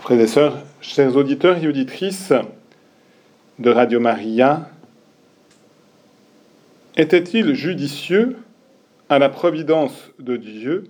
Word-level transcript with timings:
Frères 0.00 0.20
et 0.20 0.26
sœurs, 0.26 0.56
chers 0.80 1.14
auditeurs 1.14 1.62
et 1.62 1.68
auditrices 1.68 2.32
de 3.58 3.70
Radio 3.70 4.00
Maria, 4.00 4.70
était-il 6.96 7.54
judicieux 7.54 8.38
à 9.10 9.18
la 9.18 9.28
providence 9.28 10.10
de 10.18 10.38
Dieu 10.38 10.84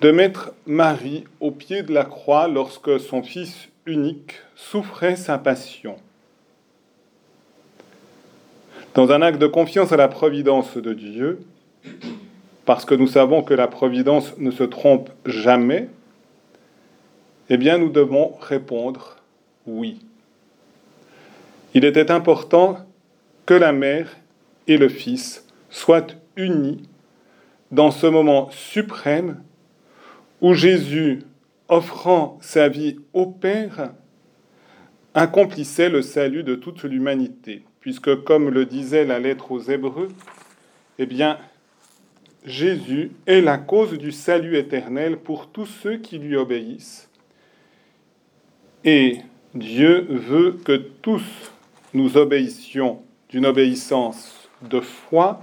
de 0.00 0.10
mettre 0.10 0.52
Marie 0.66 1.22
au 1.38 1.52
pied 1.52 1.84
de 1.84 1.94
la 1.94 2.04
croix 2.04 2.48
lorsque 2.48 2.98
son 2.98 3.22
Fils 3.22 3.68
unique 3.86 4.40
souffrait 4.56 5.14
sa 5.14 5.38
passion? 5.38 5.94
Dans 8.94 9.12
un 9.12 9.22
acte 9.22 9.38
de 9.38 9.46
confiance 9.46 9.92
à 9.92 9.96
la 9.96 10.08
providence 10.08 10.76
de 10.76 10.94
Dieu, 10.94 11.38
parce 12.64 12.84
que 12.84 12.96
nous 12.96 13.06
savons 13.06 13.44
que 13.44 13.54
la 13.54 13.68
providence 13.68 14.36
ne 14.36 14.50
se 14.50 14.64
trompe 14.64 15.10
jamais, 15.24 15.88
eh 17.50 17.56
bien 17.56 17.78
nous 17.78 17.90
devons 17.90 18.34
répondre 18.40 19.16
oui. 19.66 20.00
Il 21.74 21.84
était 21.84 22.10
important 22.10 22.78
que 23.46 23.54
la 23.54 23.72
mère 23.72 24.16
et 24.66 24.76
le 24.76 24.88
fils 24.88 25.46
soient 25.70 26.06
unis 26.36 26.82
dans 27.70 27.90
ce 27.90 28.06
moment 28.06 28.50
suprême 28.50 29.42
où 30.40 30.54
Jésus, 30.54 31.22
offrant 31.68 32.38
sa 32.40 32.68
vie 32.68 32.96
au 33.12 33.26
Père, 33.26 33.92
accomplissait 35.14 35.88
le 35.88 36.02
salut 36.02 36.42
de 36.44 36.54
toute 36.54 36.82
l'humanité, 36.84 37.64
puisque 37.80 38.22
comme 38.24 38.50
le 38.50 38.66
disait 38.66 39.04
la 39.04 39.18
lettre 39.18 39.52
aux 39.52 39.60
Hébreux, 39.60 40.08
eh 40.98 41.06
bien, 41.06 41.38
Jésus 42.44 43.12
est 43.26 43.40
la 43.40 43.58
cause 43.58 43.96
du 43.96 44.12
salut 44.12 44.56
éternel 44.56 45.16
pour 45.16 45.48
tous 45.50 45.66
ceux 45.66 45.96
qui 45.96 46.18
lui 46.18 46.36
obéissent. 46.36 47.08
Et 48.84 49.20
Dieu 49.54 50.06
veut 50.10 50.58
que 50.62 50.76
tous 50.76 51.24
nous 51.94 52.18
obéissions 52.18 53.02
d'une 53.30 53.46
obéissance 53.46 54.50
de 54.60 54.80
foi 54.80 55.42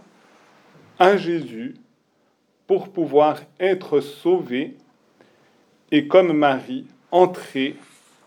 à 0.99 1.17
Jésus 1.17 1.75
pour 2.67 2.89
pouvoir 2.89 3.39
être 3.59 3.99
sauvés 3.99 4.77
et 5.91 6.07
comme 6.07 6.33
Marie 6.33 6.85
entrer 7.09 7.75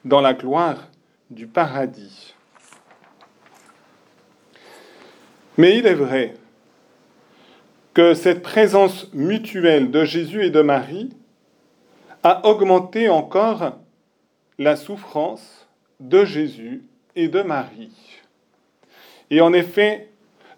dans 0.04 0.20
la 0.20 0.34
gloire 0.34 0.88
du 1.30 1.46
paradis. 1.46 2.34
Mais 5.56 5.78
il 5.78 5.86
est 5.86 5.94
vrai 5.94 6.34
que 7.94 8.14
cette 8.14 8.42
présence 8.42 9.12
mutuelle 9.14 9.92
de 9.92 10.04
Jésus 10.04 10.44
et 10.44 10.50
de 10.50 10.60
Marie 10.60 11.10
a 12.24 12.44
augmenté 12.48 13.08
encore 13.08 13.78
la 14.58 14.76
souffrance 14.76 15.66
de 16.00 16.24
Jésus 16.24 16.84
et 17.16 17.28
de 17.28 17.42
Marie. 17.42 18.20
Et 19.30 19.40
en 19.40 19.52
effet, 19.52 20.10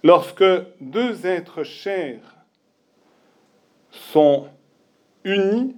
lorsque 0.03 0.45
deux 0.81 1.27
êtres 1.27 1.63
chers 1.63 2.37
sont 3.91 4.49
unis 5.25 5.77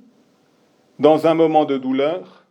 dans 0.98 1.26
un 1.26 1.34
moment 1.34 1.64
de 1.64 1.78
douleur, 1.78 2.44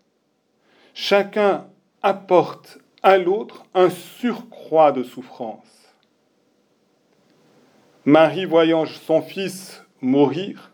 chacun 0.94 1.68
apporte 2.02 2.80
à 3.04 3.18
l'autre 3.18 3.66
un 3.74 3.90
surcroît 3.90 4.92
de 4.92 5.04
souffrance. 5.04 5.64
Marie, 8.06 8.46
voyant 8.46 8.86
son 8.86 9.22
fils 9.22 9.84
mourir, 10.02 10.72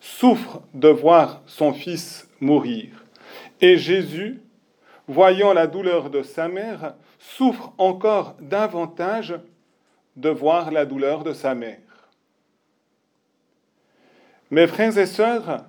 souffre 0.00 0.62
de 0.72 0.88
voir 0.88 1.42
son 1.46 1.74
fils 1.74 2.28
mourir. 2.40 3.04
Et 3.60 3.76
Jésus, 3.76 4.40
voyant 5.06 5.52
la 5.52 5.66
douleur 5.66 6.10
de 6.10 6.22
sa 6.22 6.48
mère, 6.48 6.94
souffre 7.18 7.72
encore 7.78 8.36
davantage 8.40 9.38
de 10.16 10.30
voir 10.30 10.70
la 10.70 10.86
douleur 10.86 11.24
de 11.24 11.32
sa 11.32 11.54
mère. 11.54 11.78
Mes 14.50 14.66
frères 14.66 14.96
et 14.98 15.06
sœurs, 15.06 15.64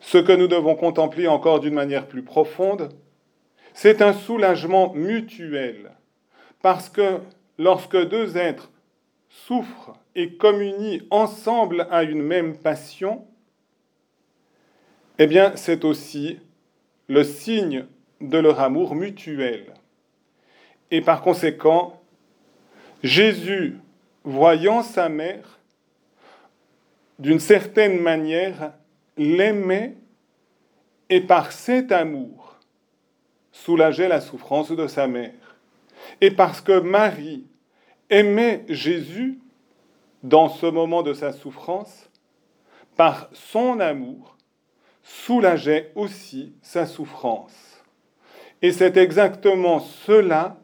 ce 0.00 0.18
que 0.18 0.32
nous 0.32 0.48
devons 0.48 0.74
contempler 0.74 1.28
encore 1.28 1.60
d'une 1.60 1.74
manière 1.74 2.08
plus 2.08 2.22
profonde, 2.22 2.88
c'est 3.74 4.02
un 4.02 4.12
soulagement 4.12 4.92
mutuel, 4.94 5.92
parce 6.60 6.88
que 6.88 7.20
lorsque 7.58 7.96
deux 8.08 8.36
êtres 8.36 8.70
souffrent 9.28 9.94
et 10.14 10.34
communient 10.36 11.02
ensemble 11.10 11.86
à 11.90 12.02
une 12.02 12.22
même 12.22 12.56
passion, 12.56 13.26
eh 15.18 15.26
bien, 15.26 15.52
c'est 15.56 15.84
aussi 15.84 16.40
le 17.12 17.24
signe 17.24 17.84
de 18.22 18.38
leur 18.38 18.60
amour 18.60 18.94
mutuel. 18.94 19.74
Et 20.90 21.02
par 21.02 21.20
conséquent, 21.20 22.00
Jésus, 23.02 23.78
voyant 24.24 24.82
sa 24.82 25.10
mère, 25.10 25.58
d'une 27.18 27.38
certaine 27.38 28.00
manière, 28.00 28.72
l'aimait 29.18 29.94
et 31.10 31.20
par 31.20 31.52
cet 31.52 31.92
amour 31.92 32.56
soulageait 33.52 34.08
la 34.08 34.22
souffrance 34.22 34.72
de 34.72 34.86
sa 34.86 35.06
mère. 35.06 35.58
Et 36.22 36.30
parce 36.30 36.62
que 36.62 36.80
Marie 36.80 37.44
aimait 38.08 38.64
Jésus 38.70 39.38
dans 40.22 40.48
ce 40.48 40.64
moment 40.64 41.02
de 41.02 41.12
sa 41.12 41.32
souffrance, 41.32 42.08
par 42.96 43.28
son 43.34 43.80
amour, 43.80 44.38
soulageait 45.02 45.92
aussi 45.94 46.54
sa 46.62 46.86
souffrance. 46.86 47.82
Et 48.62 48.72
c'est 48.72 48.96
exactement 48.96 49.80
cela, 49.80 50.58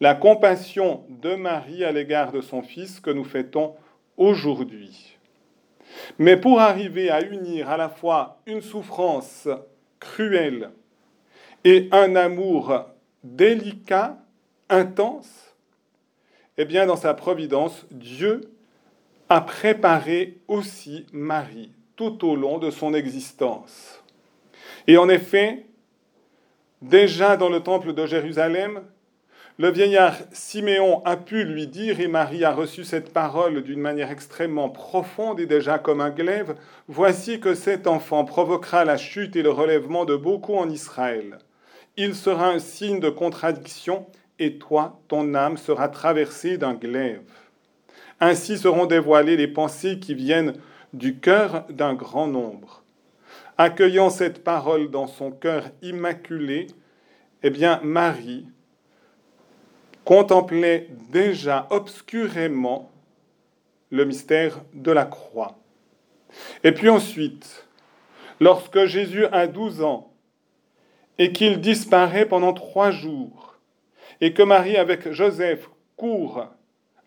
la 0.00 0.14
compassion 0.14 1.04
de 1.08 1.34
Marie 1.34 1.84
à 1.84 1.92
l'égard 1.92 2.32
de 2.32 2.40
son 2.40 2.62
Fils 2.62 3.00
que 3.00 3.10
nous 3.10 3.24
fêtons 3.24 3.74
aujourd'hui. 4.16 5.18
Mais 6.18 6.36
pour 6.36 6.60
arriver 6.60 7.10
à 7.10 7.22
unir 7.22 7.70
à 7.70 7.76
la 7.76 7.88
fois 7.88 8.40
une 8.46 8.62
souffrance 8.62 9.48
cruelle 10.00 10.70
et 11.64 11.88
un 11.92 12.16
amour 12.16 12.86
délicat, 13.22 14.18
intense, 14.68 15.56
eh 16.56 16.64
bien, 16.64 16.86
dans 16.86 16.96
sa 16.96 17.14
providence, 17.14 17.86
Dieu 17.90 18.40
a 19.28 19.40
préparé 19.40 20.38
aussi 20.46 21.06
Marie 21.12 21.72
tout 21.96 22.26
au 22.26 22.36
long 22.36 22.58
de 22.58 22.70
son 22.70 22.94
existence. 22.94 24.02
Et 24.86 24.96
en 24.96 25.08
effet, 25.08 25.66
déjà 26.82 27.36
dans 27.36 27.48
le 27.48 27.60
temple 27.60 27.92
de 27.92 28.06
Jérusalem, 28.06 28.82
le 29.56 29.70
vieillard 29.70 30.16
Siméon 30.32 31.00
a 31.04 31.16
pu 31.16 31.44
lui 31.44 31.68
dire, 31.68 32.00
et 32.00 32.08
Marie 32.08 32.44
a 32.44 32.52
reçu 32.52 32.82
cette 32.82 33.12
parole 33.12 33.62
d'une 33.62 33.78
manière 33.78 34.10
extrêmement 34.10 34.68
profonde 34.68 35.38
et 35.38 35.46
déjà 35.46 35.78
comme 35.78 36.00
un 36.00 36.10
glaive, 36.10 36.56
Voici 36.88 37.40
que 37.40 37.54
cet 37.54 37.86
enfant 37.86 38.26
provoquera 38.26 38.84
la 38.84 38.98
chute 38.98 39.36
et 39.36 39.42
le 39.42 39.50
relèvement 39.50 40.04
de 40.04 40.16
beaucoup 40.16 40.54
en 40.56 40.68
Israël. 40.68 41.38
Il 41.96 42.14
sera 42.14 42.50
un 42.50 42.58
signe 42.58 43.00
de 43.00 43.08
contradiction, 43.08 44.06
et 44.38 44.58
toi, 44.58 45.00
ton 45.08 45.34
âme 45.34 45.56
sera 45.56 45.88
traversée 45.88 46.58
d'un 46.58 46.74
glaive. 46.74 47.22
Ainsi 48.20 48.58
seront 48.58 48.84
dévoilées 48.84 49.36
les 49.36 49.48
pensées 49.48 49.98
qui 49.98 50.14
viennent 50.14 50.54
du 50.94 51.18
cœur 51.18 51.66
d'un 51.68 51.94
grand 51.94 52.26
nombre. 52.26 52.82
Accueillant 53.58 54.10
cette 54.10 54.42
parole 54.42 54.90
dans 54.90 55.06
son 55.06 55.30
cœur 55.30 55.70
immaculé, 55.82 56.68
eh 57.42 57.50
bien, 57.50 57.80
Marie 57.82 58.46
contemplait 60.04 60.88
déjà 61.10 61.66
obscurément 61.70 62.90
le 63.90 64.04
mystère 64.04 64.62
de 64.72 64.92
la 64.92 65.04
croix. 65.04 65.58
Et 66.62 66.72
puis 66.72 66.88
ensuite, 66.88 67.66
lorsque 68.40 68.86
Jésus 68.86 69.26
a 69.26 69.46
douze 69.46 69.82
ans 69.82 70.12
et 71.18 71.32
qu'il 71.32 71.60
disparaît 71.60 72.26
pendant 72.26 72.52
trois 72.52 72.90
jours, 72.90 73.58
et 74.20 74.32
que 74.32 74.42
Marie 74.42 74.76
avec 74.76 75.10
Joseph 75.10 75.68
court, 75.96 76.46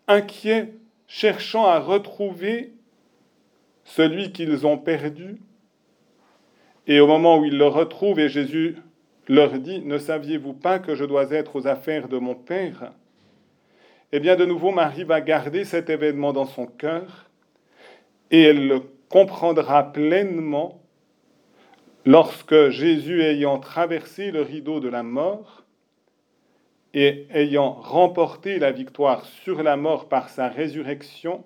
inquiet, 0.06 0.74
cherchant 1.06 1.66
à 1.66 1.78
retrouver 1.78 2.74
celui 3.88 4.32
qu'ils 4.32 4.66
ont 4.66 4.76
perdu, 4.76 5.40
et 6.86 7.00
au 7.00 7.06
moment 7.06 7.38
où 7.38 7.44
ils 7.46 7.56
le 7.56 7.66
retrouvent 7.66 8.20
et 8.20 8.28
Jésus 8.28 8.76
leur 9.28 9.58
dit, 9.58 9.80
ne 9.80 9.98
saviez-vous 9.98 10.52
pas 10.52 10.78
que 10.78 10.94
je 10.94 11.04
dois 11.06 11.32
être 11.32 11.56
aux 11.56 11.66
affaires 11.66 12.08
de 12.08 12.18
mon 12.18 12.34
Père? 12.34 12.92
Eh 14.12 14.20
bien, 14.20 14.36
de 14.36 14.44
nouveau, 14.44 14.72
Marie 14.72 15.04
va 15.04 15.20
garder 15.20 15.64
cet 15.64 15.88
événement 15.88 16.32
dans 16.32 16.44
son 16.44 16.66
cœur 16.66 17.30
et 18.30 18.42
elle 18.42 18.68
le 18.68 18.80
comprendra 19.08 19.92
pleinement 19.92 20.82
lorsque 22.04 22.68
Jésus, 22.68 23.22
ayant 23.22 23.58
traversé 23.58 24.30
le 24.30 24.42
rideau 24.42 24.80
de 24.80 24.88
la 24.88 25.02
mort 25.02 25.64
et 26.92 27.26
ayant 27.32 27.72
remporté 27.72 28.58
la 28.58 28.70
victoire 28.70 29.24
sur 29.24 29.62
la 29.62 29.76
mort 29.76 30.08
par 30.08 30.28
sa 30.28 30.48
résurrection, 30.48 31.44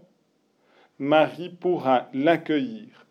Marie 1.03 1.49
pourra 1.49 2.09
l'accueillir 2.15 3.07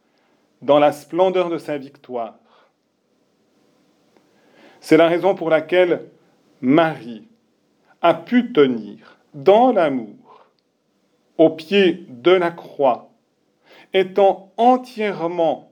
dans 0.62 0.80
la 0.80 0.94
splendeur 0.94 1.50
de 1.50 1.58
sa 1.58 1.78
victoire 1.78 2.40
C'est 4.80 4.96
la 4.96 5.10
raison 5.10 5.36
pour 5.36 5.50
laquelle 5.50 6.10
Marie 6.62 7.28
a 8.02 8.14
pu 8.14 8.54
tenir 8.54 9.18
dans 9.34 9.74
l'amour 9.74 10.48
au 11.38 11.50
pied 11.50 12.06
de 12.08 12.32
la 12.32 12.50
croix, 12.50 13.12
étant 13.92 14.54
entièrement 14.56 15.70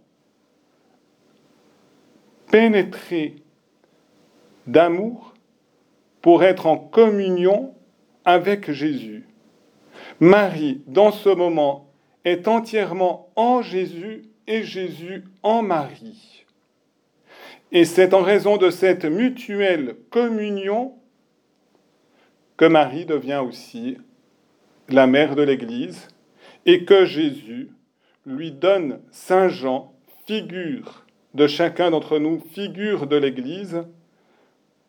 pénétrée 2.51 3.37
d'amour 4.67 5.35
pour 6.21 6.43
être 6.43 6.67
en 6.67 6.75
communion 6.75 7.73
avec 8.25 8.71
Jésus. 8.71 9.25
Marie, 10.19 10.81
dans 10.85 11.13
ce 11.13 11.29
moment, 11.29 11.88
est 12.25 12.47
entièrement 12.47 13.29
en 13.35 13.61
Jésus 13.61 14.23
et 14.47 14.63
Jésus 14.63 15.23
en 15.43 15.61
Marie. 15.61 16.45
Et 17.71 17.85
c'est 17.85 18.13
en 18.13 18.21
raison 18.21 18.57
de 18.57 18.69
cette 18.69 19.05
mutuelle 19.05 19.95
communion 20.09 20.95
que 22.57 22.65
Marie 22.65 23.05
devient 23.05 23.41
aussi 23.45 23.97
la 24.89 25.07
mère 25.07 25.35
de 25.35 25.43
l'Église 25.43 26.07
et 26.65 26.83
que 26.83 27.05
Jésus 27.05 27.69
lui 28.25 28.51
donne 28.51 28.99
Saint 29.11 29.49
Jean, 29.49 29.93
figure 30.25 31.05
de 31.33 31.47
chacun 31.47 31.91
d'entre 31.91 32.19
nous, 32.19 32.39
figure 32.51 33.07
de 33.07 33.15
l'Église, 33.15 33.83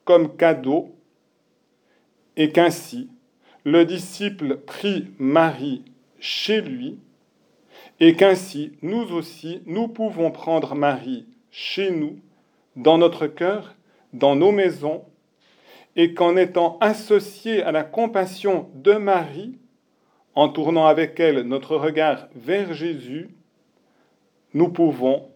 comme 0.04 0.36
cadeau, 0.36 0.94
et 2.36 2.50
qu'ainsi 2.50 3.10
le 3.64 3.84
disciple 3.84 4.56
prie 4.56 5.08
Marie 5.18 5.84
chez 6.18 6.60
lui, 6.62 6.98
et 8.00 8.16
qu'ainsi 8.16 8.72
nous 8.80 9.12
aussi, 9.12 9.62
nous 9.66 9.86
pouvons 9.86 10.30
prendre 10.30 10.74
Marie 10.74 11.26
chez 11.50 11.90
nous, 11.90 12.18
dans 12.76 12.96
notre 12.96 13.26
cœur, 13.26 13.74
dans 14.14 14.34
nos 14.34 14.52
maisons, 14.52 15.04
et 15.96 16.14
qu'en 16.14 16.36
étant 16.36 16.78
associés 16.80 17.62
à 17.62 17.72
la 17.72 17.84
compassion 17.84 18.70
de 18.74 18.92
Marie, 18.92 19.58
en 20.34 20.48
tournant 20.48 20.86
avec 20.86 21.20
elle 21.20 21.42
notre 21.42 21.76
regard 21.76 22.28
vers 22.34 22.72
Jésus, 22.72 23.28
nous 24.54 24.70
pouvons 24.70 25.28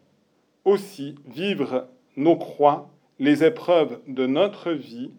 aussi 0.65 1.17
vivre 1.27 1.89
nos 2.17 2.37
croix, 2.37 2.91
les 3.19 3.45
épreuves 3.45 4.01
de 4.07 4.27
notre 4.27 4.73
vie, 4.73 5.11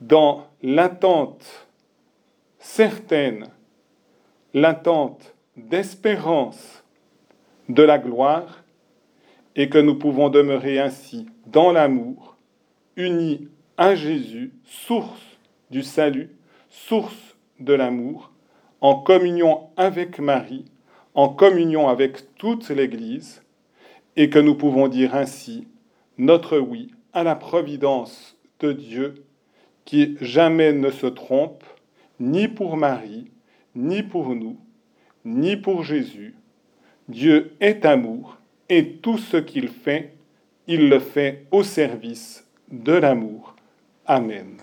dans 0.00 0.46
l'attente 0.62 1.68
certaine, 2.58 3.48
l'attente 4.54 5.34
d'espérance 5.56 6.84
de 7.68 7.82
la 7.82 7.98
gloire, 7.98 8.64
et 9.54 9.68
que 9.68 9.78
nous 9.78 9.98
pouvons 9.98 10.30
demeurer 10.30 10.78
ainsi 10.78 11.26
dans 11.46 11.72
l'amour, 11.72 12.36
unis 12.96 13.48
à 13.76 13.94
Jésus, 13.94 14.52
source 14.64 15.38
du 15.70 15.82
salut, 15.82 16.30
source 16.70 17.36
de 17.60 17.74
l'amour, 17.74 18.32
en 18.80 18.96
communion 18.96 19.68
avec 19.76 20.18
Marie, 20.18 20.64
en 21.14 21.28
communion 21.28 21.88
avec 21.88 22.34
toute 22.36 22.70
l'Église, 22.70 23.42
et 24.16 24.30
que 24.30 24.38
nous 24.38 24.54
pouvons 24.54 24.88
dire 24.88 25.14
ainsi 25.14 25.66
notre 26.18 26.58
oui 26.58 26.90
à 27.12 27.22
la 27.22 27.34
providence 27.34 28.36
de 28.60 28.72
Dieu 28.72 29.26
qui 29.84 30.16
jamais 30.20 30.72
ne 30.72 30.90
se 30.90 31.06
trompe, 31.06 31.64
ni 32.20 32.48
pour 32.48 32.76
Marie, 32.76 33.30
ni 33.74 34.02
pour 34.02 34.34
nous, 34.34 34.58
ni 35.24 35.56
pour 35.56 35.84
Jésus. 35.84 36.34
Dieu 37.08 37.52
est 37.60 37.84
amour 37.84 38.38
et 38.68 38.96
tout 39.02 39.18
ce 39.18 39.36
qu'il 39.36 39.68
fait, 39.68 40.14
il 40.66 40.88
le 40.88 40.98
fait 40.98 41.46
au 41.50 41.62
service 41.62 42.46
de 42.70 42.92
l'amour. 42.92 43.54
Amen. 44.06 44.56